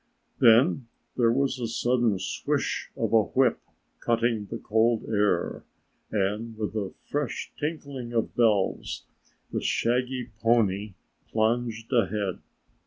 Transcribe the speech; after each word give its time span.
Then 0.39 0.87
there 1.15 1.31
was 1.31 1.59
a 1.59 1.67
sudden 1.67 2.17
swish 2.17 2.89
of 2.97 3.13
a 3.13 3.21
whip 3.21 3.59
cutting 3.99 4.47
the 4.47 4.57
cold 4.57 5.05
air 5.07 5.63
and 6.09 6.57
with 6.57 6.75
a 6.75 6.95
fresh 7.05 7.51
tinkling 7.59 8.11
of 8.11 8.35
bells 8.35 9.05
the 9.51 9.61
shaggy 9.61 10.31
pony 10.41 10.95
plunged 11.31 11.93
ahead. 11.93 12.39